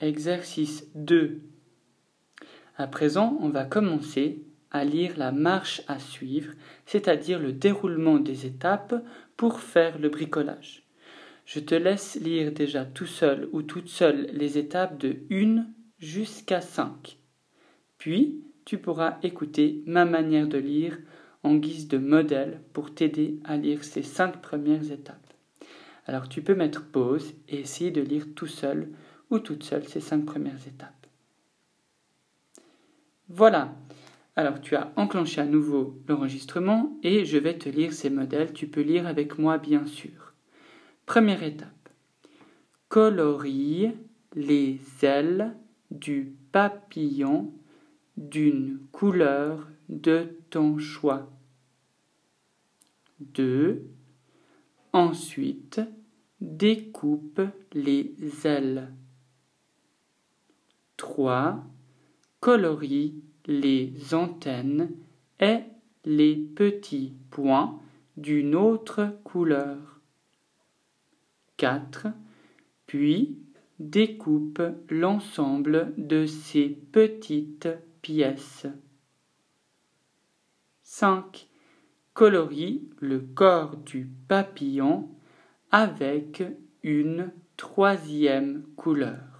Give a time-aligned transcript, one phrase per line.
[0.00, 1.40] Exercice 2.
[2.76, 6.52] À présent, on va commencer à lire la marche à suivre,
[6.86, 8.94] c'est-à-dire le déroulement des étapes
[9.36, 10.84] pour faire le bricolage.
[11.46, 15.66] Je te laisse lire déjà tout seul ou toute seule les étapes de 1
[15.98, 17.18] jusqu'à 5.
[17.98, 20.96] Puis, tu pourras écouter ma manière de lire
[21.42, 25.34] en guise de modèle pour t'aider à lire ces 5 premières étapes.
[26.06, 28.90] Alors tu peux mettre pause et essayer de lire tout seul
[29.30, 31.06] ou toute seule ces cinq premières étapes.
[33.28, 33.74] Voilà.
[34.36, 38.52] Alors tu as enclenché à nouveau l'enregistrement et je vais te lire ces modèles.
[38.52, 40.32] Tu peux lire avec moi bien sûr.
[41.06, 41.72] Première étape.
[42.88, 43.92] Colorie
[44.34, 45.56] les ailes
[45.90, 47.52] du papillon
[48.16, 51.30] d'une couleur de ton choix.
[53.20, 53.82] 2.
[54.92, 55.80] Ensuite,
[56.40, 57.40] découpe
[57.72, 58.14] les
[58.44, 58.92] ailes.
[60.98, 61.64] 3.
[62.40, 63.14] Colorie
[63.46, 64.90] les antennes
[65.38, 65.60] et
[66.04, 67.80] les petits points
[68.16, 70.00] d'une autre couleur.
[71.56, 72.08] 4.
[72.86, 73.38] Puis
[73.78, 77.68] découpe l'ensemble de ces petites
[78.02, 78.66] pièces.
[80.82, 81.48] 5.
[82.12, 85.08] Colorie le corps du papillon
[85.70, 86.42] avec
[86.82, 89.37] une troisième couleur.